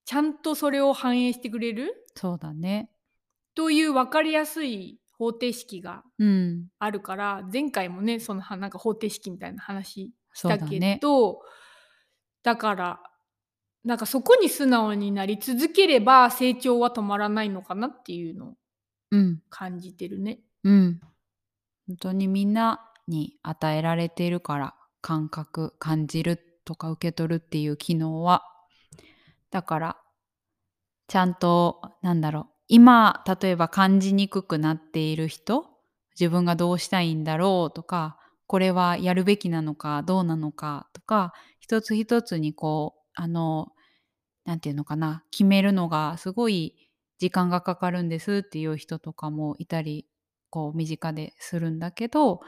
[0.06, 1.94] ちゃんとそれを反映してくれる？
[2.16, 2.90] そうだね。
[3.54, 11.00] という分かりやすい方程式がうんあるから前回もねそのはなんか方程式みたいな話したけだね。
[11.02, 11.42] ど
[12.44, 13.02] だ,、から
[13.84, 18.54] なんかそこに素直になり続ければ成長は止まらないのかなっていうのを
[19.12, 20.40] うん感じてるね。
[20.64, 21.02] うん。
[21.88, 28.44] 本当にみんなに与えられているから感覚感じるとか受け取るっていう機能は
[29.50, 29.98] だから
[31.08, 35.66] ちゃんとなんだろう今例えば感じにくくなっている人
[36.18, 43.70] 自分がどうしたいんだろうとかこれはやるべきなのかどうなのかとか一つ一つにこうあの
[44.46, 46.76] なんていうのかな決めるのがすごい
[47.22, 50.08] 時間がかかるんですっていう人とかもいたり
[50.50, 52.42] こう身近でするんだけど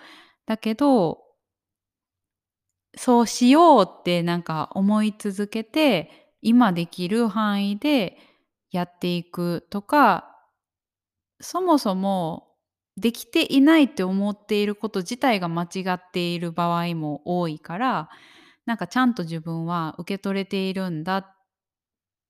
[0.48, 1.20] だけど
[2.98, 8.18] そうしようってなんか思い続けて今できる範囲で
[8.72, 10.28] やっていくとか
[11.40, 12.48] そもそも
[12.98, 18.10] できていないって思っていること自体が間違っている場合も多いから
[18.66, 21.33] なんかちゃんと自分は受け取れているんだっ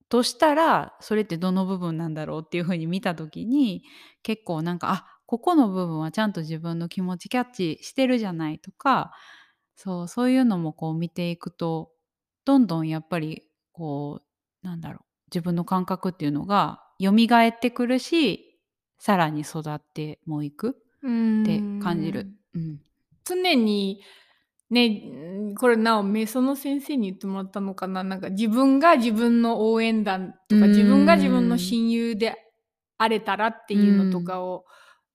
[0.08, 3.82] としたらそれってどの部分なんだろうっていうふうに見た時に
[4.22, 9.12] 結構なんかあここの部分はちゃんと自分の気持ちキャッチしてるじゃないとか
[9.76, 11.90] そうそういうのもこう見ていくと
[12.44, 14.20] どんどんやっぱりこ
[14.62, 18.60] うなんだろう自分の感覚っていうのが蘇ってくるし
[18.98, 20.72] さらに育ってもいくっ
[21.44, 22.28] て感じる。
[22.54, 22.80] うん
[23.24, 24.02] 常に
[24.70, 28.02] ねうんこれなおメソの先生に言ってもらったのかな。
[28.02, 30.70] なんか自分が自分の応援団とかうん。
[30.70, 32.34] 自分が自分の親友で
[32.98, 34.64] あれたらっていうのとかを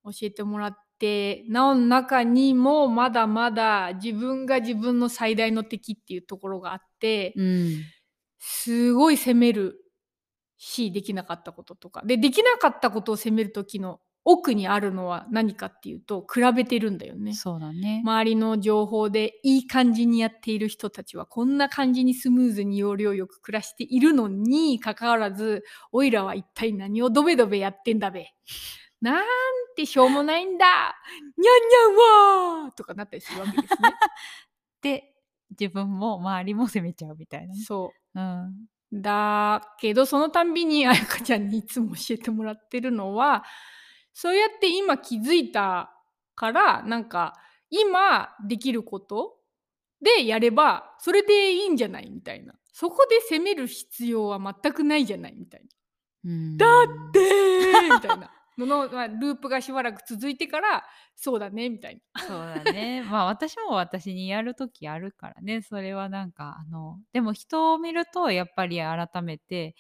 [0.06, 7.92] 教えてもらってなおの中にもまだまだ自分が自分の最大の敵っていうところがあってうん。
[8.40, 9.76] すごい責める
[10.58, 12.02] しできなかったこととか。
[12.06, 17.34] でできなかったことを責める時の奥にあるのは何かっていうと比べてるんだよね。
[17.34, 18.02] そうだね。
[18.04, 28.28] 周りの情報でいい感じにやっている人たちはこんな感じにスムーズに要領よく暮らしているのにかかわらずおいらは一体何をドベドベやってんだべ
[29.02, 29.24] なん
[29.76, 30.66] てしょうもないんだ
[31.38, 33.78] にゃんにゃんわーとかなったりするわけですね。
[34.82, 35.14] で
[35.52, 37.62] 自分も周りも責めちゃうみたいなね。
[37.62, 38.48] そうん
[38.92, 43.44] うだけどそのたんびにあやかちゃんにいつも教えてもらってるのは
[44.14, 45.92] そうやって今気づいた
[46.36, 47.36] からなんか
[47.70, 49.38] 今できること
[50.02, 55.68] でやればそれでいいんじゃないみたいなそこで責める必要は全くないじゃないみたいな。
[56.32, 60.84] うんだってーみたいなのの、まあ、ループがしばらく続いてから
[61.16, 62.22] そうだねみたいな。
[62.22, 63.04] そうだね。
[63.10, 65.62] まあ私も私にやる時あるからね。
[65.62, 69.76] それはなんかあのでも人を見るとやっぱり改めて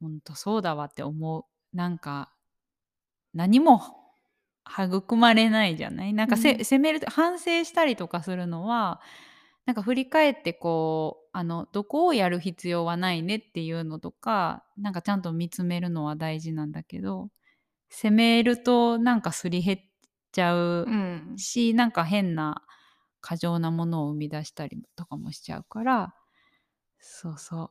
[0.00, 1.76] 本当そうだわって思う。
[1.76, 2.32] なんか
[3.36, 3.82] 何も
[4.68, 6.14] 育まれないじゃない？
[6.14, 6.64] なんかせ、うん。
[6.64, 9.00] 責める反省したりとかするのは
[9.66, 17.28] なんか振り返ってこうあのどこをやる必要はないねっていうのとかなんかちゃんと見つめるのは大事なんだけど
[17.90, 19.78] 責めるとなんかすり減っ
[20.32, 21.34] ちゃううん。
[21.38, 22.62] しなんか変な
[23.22, 26.14] 過剰なものを生み出したりとかもしちゃうから
[27.00, 27.70] そうそ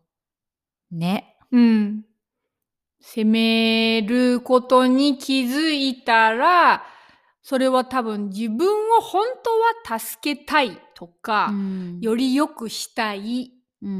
[0.92, 0.96] う。
[0.96, 1.38] ね。
[1.52, 2.06] うん。
[3.08, 6.84] 責めることに気づいたら、
[7.44, 12.00] それは多分自分を本当は助けたいとか、うん。
[12.02, 13.52] より良くしたい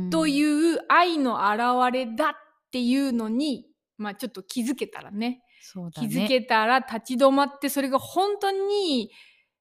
[0.10, 2.34] とういう愛の表れだっ
[2.72, 3.68] ていうのに、
[4.00, 5.44] まあちょっと気づけたらね。
[5.62, 6.28] そうだ気づね。
[6.28, 9.12] けたら立ち止まってそれが本当に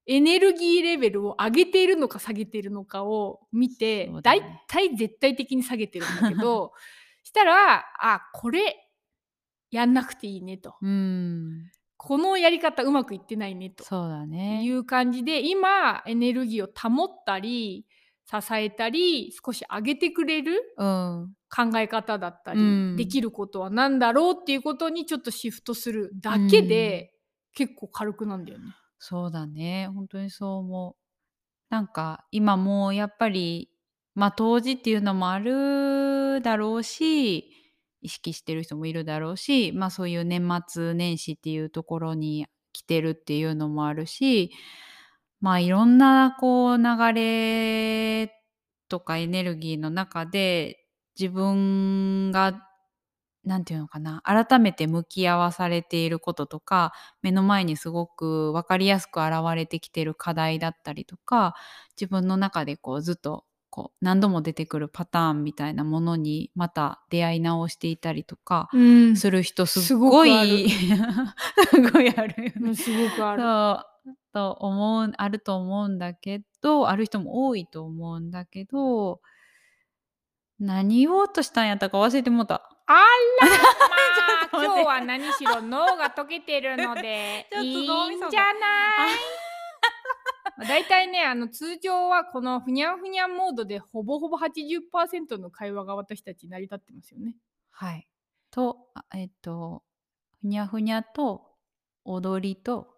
[0.06, 6.72] エネルギーレベルを上げているのか下げているのかを見て、だいたい絶対的に下げてるんだけど
[7.22, 8.83] したらあこれ
[9.76, 11.70] やんなくていいねとうん。
[11.96, 14.62] このやり方うまくいってないねとそうだね。
[14.64, 17.86] いう感じで今エネルギーを保ったり
[18.30, 21.34] 支えたり少し上げてくれるうん。
[21.54, 27.12] 考え方だったり、うんできることは何だろうっていうことにちょっとシフトするだけで、
[27.54, 28.64] 結構軽くなんだよね。
[28.98, 29.88] そうだね。
[29.94, 31.02] 本当にそう思う。
[31.70, 33.70] なんか今もうやっぱり、
[34.16, 37.50] まあ当時っていうのもあるだろうし、
[38.04, 44.52] 意識してる人もいるだろうし、まあそういう年末年始っていうところに来てるっていうのもあるし、
[45.40, 48.32] まあいろんなこう流れ
[48.88, 50.86] とかエネルギーの中で
[51.18, 52.62] 自分が
[53.44, 56.92] なんていうのかな改めて向き合わされていることとか
[57.22, 61.54] 目の前にすごく分かりやすく現れてきてる課題だったりとか
[62.00, 63.44] 自分の中でこうずっと
[63.74, 70.86] こう何度も出てくるパターンみたいなものにまた出会い直していたりとかうんする人すごごくあるい す
[71.90, 72.54] ごいあるよね。
[72.60, 74.12] うん、すごくある。
[74.32, 79.20] と思うあると思うんだけどある人も多いと思うんだけど
[80.60, 82.62] 何言おうとしたんやったか忘れてもうた。
[82.86, 83.00] あら、
[84.54, 88.30] まあ、今日は何しろ脳が溶けてるので いいんじゃない？
[88.30, 89.43] まあ
[90.58, 97.34] 大体ねあの通常はこのふにゃんふにゃんモードでほぼほぼ80%の会話が私たち成り立ってますよね。
[97.70, 98.06] はい。
[98.50, 99.82] と、あえっと、
[100.40, 101.42] ふにゃふにゃと、
[102.04, 102.88] 踊りと、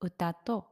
[0.00, 0.66] 歌と、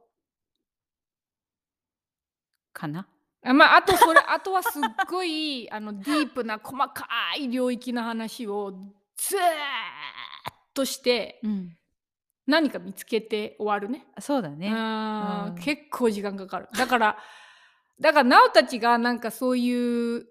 [2.73, 3.07] かな？
[3.43, 7.07] あまあ、あとそれあとはすっごい あのディープな細か
[7.37, 8.71] い領域の話を
[9.15, 9.43] ずーっ
[10.73, 11.77] としてうん。
[12.47, 14.07] 何か見つけて終わるね。
[14.19, 14.69] そうだね。
[14.69, 16.69] うん結構時間かかる。
[16.75, 17.17] だから
[17.99, 20.27] だからなおたちがなんかそういう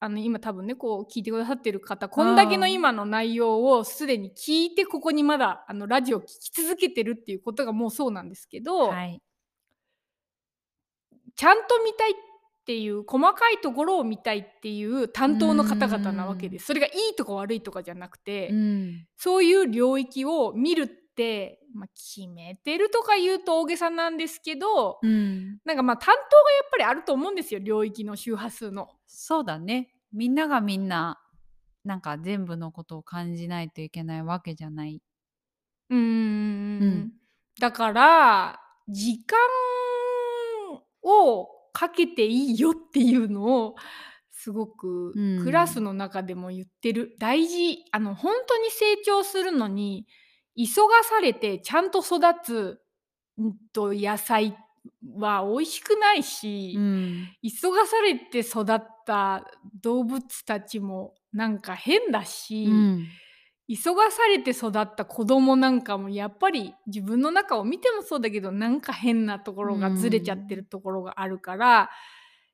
[0.00, 9.22] あの今多分ねこう聞いてくださってる方こんだけの今の内容をすでに聞いてここにまだあのラジオを聞き続けてるっていうことがもうそうなんですけど、はい。
[11.36, 12.14] ちゃんと見たいっ
[12.66, 16.66] ていう細かいところを見たいっていう担当の方々なわけです。
[16.66, 19.06] それがいいとか悪いとかじゃなくて、うん。
[19.16, 21.03] そういう領域を見るって、
[21.74, 25.58] まあ、決めてるとか言うと大げさなんですけど、うん。
[25.64, 28.88] なんかまあ担当がやっぱりあると思うんですよ領域の周波数の。
[29.06, 29.94] そうだね。
[30.12, 31.20] みんながみんな、
[31.84, 35.02] なんか全部のことを感じないといけないわけじゃない。
[35.90, 37.12] うーんうん
[37.60, 39.38] だから時間
[41.02, 43.74] をかけていいよっていうのを
[44.30, 50.06] すごくうんクラスの中でも言ってる、大事あの本当に成長するのに
[50.56, 52.80] 急がされてちゃんと育つ
[53.40, 54.56] んと野菜
[55.16, 57.28] は美味しくないし、ん。
[57.42, 59.44] 急がされて育った
[59.82, 63.06] 動物たちもなんか変だし、うん。
[63.68, 71.90] 急がされて育った子供なんかもやっぱり自分の中を見てもそうだけどなんか変なところがずれちゃってるところがあるから、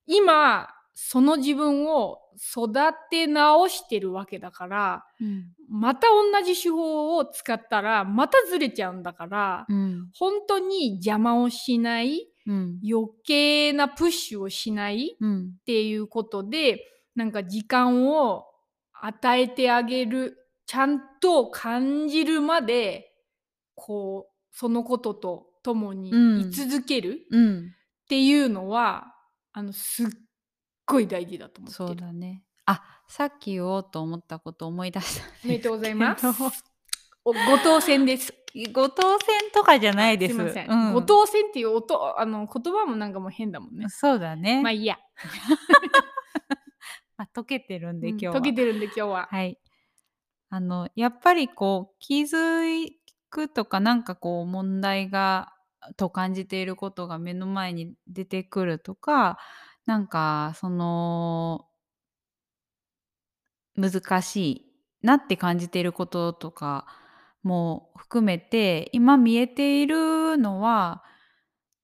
[0.06, 0.68] 今
[1.02, 2.74] その自分を育
[3.10, 5.46] て直してるわけだからうん。
[5.66, 10.10] また同じ手法を使ったらまたずれちゃうんだから、うん。
[10.14, 12.78] 本当に邪魔をしないうん。
[12.86, 15.40] 余計なプッシュをしないうん。
[15.60, 16.84] っていうことで
[17.14, 18.44] なんか時間を
[18.92, 20.36] 与えてあげる
[20.66, 23.10] ちゃんと感じるまで
[23.74, 27.58] こうそのことと共にうん居続けるうん。
[28.04, 29.14] っていうのは、
[29.52, 30.06] あのすっ
[30.90, 31.88] ごい大事だと思ってる。
[31.88, 32.42] そうだね。
[32.66, 36.26] あ、さっき言おうと思ったこと思い出したおめでとうございます
[37.24, 38.34] ご当選です。
[38.72, 40.34] ご当選とかじゃないです。
[40.34, 40.68] すいません。
[40.68, 43.86] うんご当選っていう音あの言葉もなんかもう変だもんね。
[43.88, 44.62] そうだね。
[44.62, 44.98] まあいいや。
[47.16, 48.34] まあ、溶けてるんで、うん今日は。
[48.36, 49.28] 溶けてるんで今日は。
[49.30, 49.60] はい。
[50.48, 52.88] あの、やっぱりこう、気づ
[53.28, 55.52] くとか、なんかこう、問題が、
[55.96, 59.38] と感じていることが目の前に出てくるとか、
[59.90, 61.66] なんか、その、
[63.74, 64.72] 難しい
[65.02, 66.86] なって感じていることとか
[67.42, 71.02] も含めて、今見えているのは、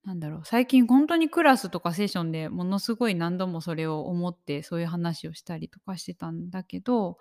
[0.04, 7.18] なんだろう、最近本当にクラスとかセッションでものすごい何度もそれを思って、そういう話をしたりとかしてたんだけど、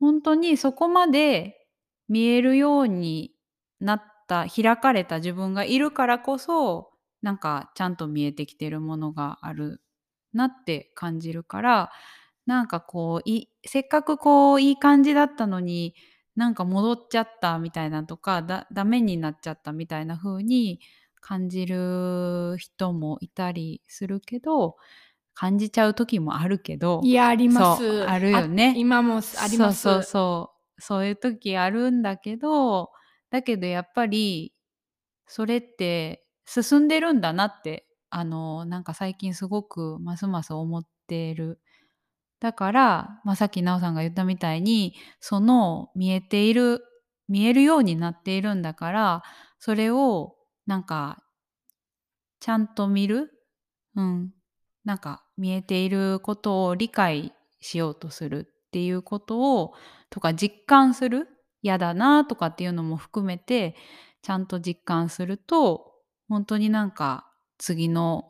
[0.00, 1.66] 本当にそこまで
[2.10, 3.32] 見えるように
[3.80, 6.92] なった、開かれた自分がいるからこそ、
[7.22, 9.80] なんかちゃんと見えてきてるものがある
[10.32, 11.90] なって感じるから、
[12.46, 15.94] なんかこういせっかくこういい感じだったのに
[16.36, 20.80] なんか戻っちゃったみたいなとかだダメになっちゃったみたいな風に
[21.20, 24.76] 感じる人もいたりするけど
[25.34, 28.02] 感じちゃう時もあるけどいやあります。
[28.04, 28.74] あるよね。
[28.76, 29.80] 今もあります。
[29.80, 30.82] そうそうそう。
[30.82, 32.90] そういう時あるんだけど
[33.30, 34.54] だけどやっぱり
[35.26, 41.60] それって進んでるんだなってあのなんか最近すごくますます思っている。
[42.40, 46.82] だから、まあ、さっき奈緒さんが言ったみたいにその見えている
[47.28, 49.22] 見えるようになっているんだから
[49.58, 50.36] それを
[50.66, 51.22] なんか
[52.40, 53.30] ちゃんと見る、
[53.94, 54.32] うん、
[54.84, 59.74] なんか見えていることを理解しようとするっていうことを
[60.08, 61.28] とか実感する？
[61.62, 63.76] 嫌だなとかっていうのも含めて
[64.22, 65.92] ちゃんと実感すると
[66.26, 67.29] 本当になんか
[67.60, 68.24] 次の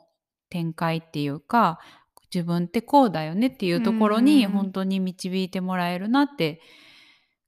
[0.50, 1.78] 展開っていうか
[2.34, 6.60] 自分ってこうだよねっていうところにうん本当に導いてもらえるなって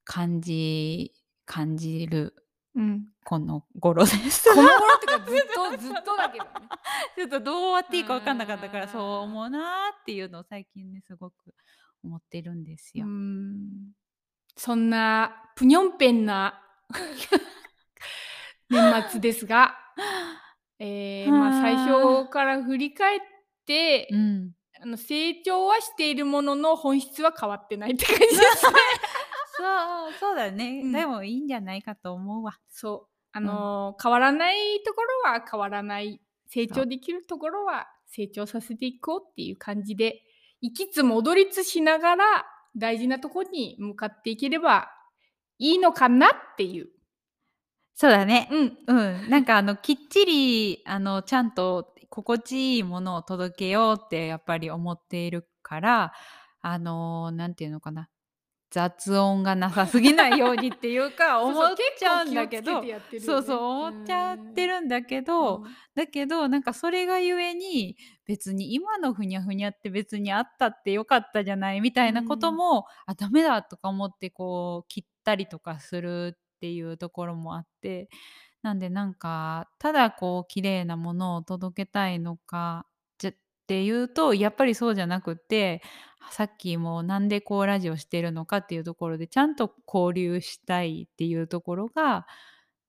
[0.05, 1.13] 感じ
[1.45, 2.35] 感じる
[2.75, 4.49] うん、この頃です。
[4.49, 5.41] この頃ってかずっ
[5.77, 6.51] とずっとだけどね
[7.17, 9.63] ちょっとどう終わっていいか分かんなかったからうんそう思うなー
[10.01, 11.55] っていうのを最近ねすごく
[12.03, 13.07] 思ってるんですうよ。
[13.07, 13.93] ん
[14.57, 16.63] そんなぷにょんぺんな
[18.71, 19.77] 年末ですが、
[20.85, 23.21] えーまあ、最初から振り返っ
[23.67, 24.51] て、うん、
[24.83, 28.43] あの成長はしているものの本質は変わってないって感じですね。
[29.57, 30.93] そうそうだね、うん。
[30.93, 32.59] でもいいんじゃないかと思うわ。
[32.69, 33.09] そう。
[33.31, 36.21] あのー変わらないところは変わらない。
[36.49, 40.21] 成長できるところは成長させていこうっていう感じで
[40.61, 42.25] 行きつ戻りつしながら
[42.77, 44.91] 大事なところに向かっていければ
[45.59, 46.89] いいのかなっていう。
[47.95, 48.49] そうだね。
[48.51, 48.79] うん。
[48.87, 56.13] うん、なんかあのきっちりあのちゃんと心地いいものを届けようってやっぱり思っているから
[56.61, 58.09] あのなんていうのかな。
[58.73, 62.83] 雑音がなさすぎないようにっていうか 思っちゃうんだけど
[63.21, 65.63] そうそう思っちゃってるんだけど、
[65.95, 78.09] だけどなんかそれがゆえに別に今のふにゃふにゃって別にあったってよかったじゃないみたいなことも、あダメだとか思ってこう切ったりとかするっていうところもあって
[78.63, 82.87] なんでなんかただこう綺麗なものを届けたいのか
[83.65, 85.83] っていうとやっぱりそうじゃなくて
[86.31, 92.27] さっきもなんでこうラジオしてるのかっていうところでちゃんと交流したいっていうところが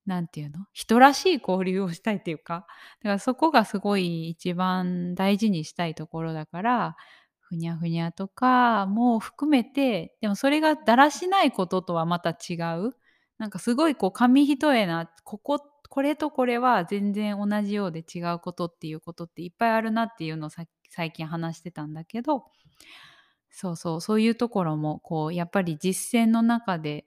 [0.06, 2.66] なんていうの人らしい交流をしたいっていうか
[3.02, 6.96] だからそこがすごい一番大事にしたいところだから
[7.40, 12.92] ふにゃふにゃとかも含めてでもそれがだらしないこととはまた違う
[13.38, 15.60] なんかすごいこう紙一重なここ
[15.90, 22.46] これとこれは全然同じようで違うことっていうことっていっぱいあるなっていうのをさ最近話してたんだけど
[23.52, 27.06] そうそうそういうところもこうやっぱり実践の中で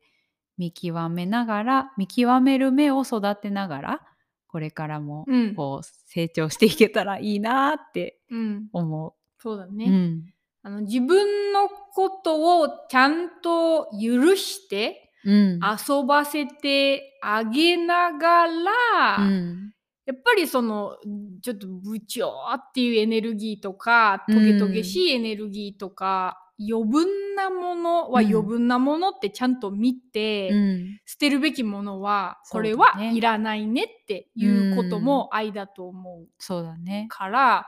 [0.58, 4.02] 見極めながら見極める目を育てながら
[4.46, 5.54] これからもうん。
[5.54, 9.12] こう成長していけたらいいなってうん、思う。
[9.42, 10.24] そうだね、うん。
[10.62, 15.60] あの自分のことをちゃんと許してうん。
[15.60, 19.72] 遊ばせてあげながら、うん。
[20.06, 20.96] やっぱりその
[21.42, 28.26] ちょっと部長っていうエネルギーとかトゲトゲしいエネルギーとか、余分なものはうん。
[28.28, 31.00] 余分なものってちゃんと見て、うん。
[31.04, 36.28] 捨てるべきものはこれはいらないねっていうことも愛だと思う。
[36.38, 37.08] そうだね。
[37.10, 37.66] から、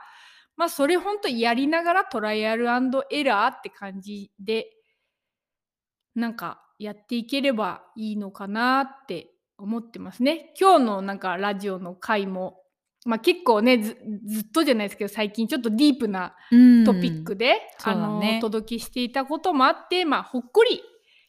[0.55, 4.67] まあそれ本当やりながらトライアルエラーって感じで
[6.15, 10.53] なんかやっていければいいのかなって思ってますね。
[10.59, 12.61] 今日のなんかラジオの回も、
[13.05, 16.35] まあ、結構ねずずっとじゃないですけど最近ちょっとディープな
[16.85, 20.81] トピックで、あのお届けしていたこともあって、まあ、ほっこり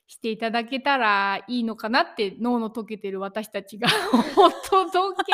[0.07, 3.89] していただけたらいいのかなって脳の溶けてる私たちが
[4.39, 5.33] お届け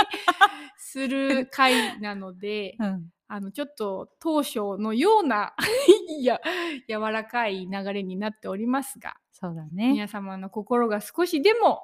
[0.78, 3.10] する回なのでうん。
[3.28, 5.52] あのちょっと当初のような
[6.20, 6.40] いや
[6.88, 9.93] 柔らかい流れになっておりますがそうだね。
[9.93, 11.82] 皆様の心が少しでも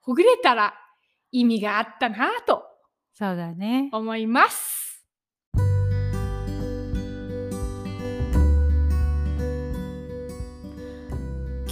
[0.00, 0.74] ほぐれたら
[1.30, 2.64] 意味があったなと
[3.14, 3.88] そうだね。
[3.92, 5.04] 思います。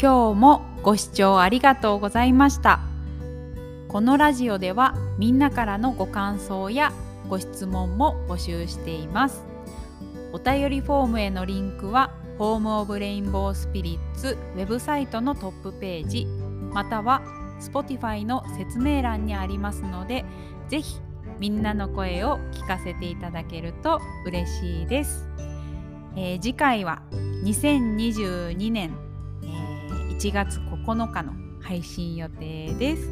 [0.01, 2.79] 今日もご視聴ありがとうございました。
[3.89, 6.93] このラジオではみんなからのご感想や
[7.29, 9.43] ご質問も募集しています。
[10.33, 16.27] お便りフォームへのリンクはホームオブレインボースピリッツウェブサイトのトップページ
[16.73, 17.23] または
[17.61, 20.25] Spotify の説明欄にありますので
[20.69, 21.01] ぜひ
[21.39, 25.29] みんなの声を聞かせていただけると嬉しいです。
[26.17, 27.03] えー次回は
[27.45, 28.97] 2022年、
[29.43, 33.11] えー1月9日の配信予定です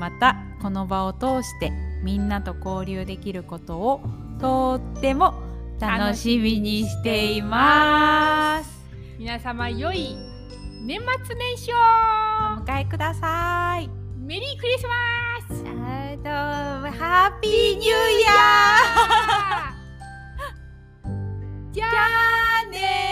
[0.00, 1.70] またこの場を通して
[2.02, 4.00] みんなと交流できることを
[4.40, 5.34] とっても
[5.80, 8.70] 楽しみにしています。
[9.18, 10.16] 皆様良い
[10.86, 11.76] 年末年始を。
[11.76, 13.88] お迎えください。
[14.18, 14.94] メリークリスマ
[15.56, 15.64] ス。
[16.98, 17.88] ハッピーニューイ
[18.22, 21.72] ヤー。
[21.72, 23.03] じゃあね